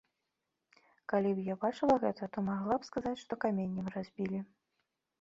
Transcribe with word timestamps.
Калі 1.13 1.33
б 1.41 1.43
я 1.49 1.55
бачыла 1.67 1.95
гэта, 2.05 2.23
то 2.33 2.47
магла 2.49 2.75
б 2.81 2.91
сказаць, 2.91 3.17
што 3.23 3.33
каменем 3.47 3.97
разбілі. 3.99 4.39